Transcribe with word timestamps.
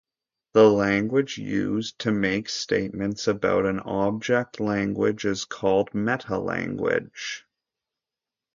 The 0.53 0.67
language 0.67 1.37
used 1.37 1.99
to 1.99 2.11
make 2.11 2.49
statements 2.49 3.27
about 3.27 3.67
an 3.67 3.79
object 3.81 4.59
language 4.59 5.25
is 5.25 5.45
called 5.45 5.89
a 5.93 5.97
"metalanguage". 5.97 7.43